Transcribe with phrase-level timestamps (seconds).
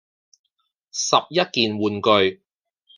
[0.03, 0.03] 十
[1.29, 2.41] 一件玩具